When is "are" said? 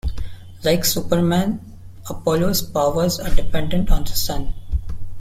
3.19-3.29